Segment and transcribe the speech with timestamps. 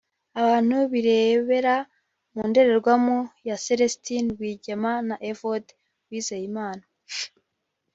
[0.41, 1.75] Abantu birebera
[2.33, 3.17] mu ndorerwamo
[3.47, 5.69] ya Celestini Rwigema na Evode
[6.07, 6.83] Uwizeyimana